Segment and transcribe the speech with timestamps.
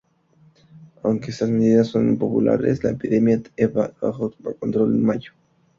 [1.03, 5.31] Aunque estas medidas son impopulares, la epidemia estaba bajo control en mayo.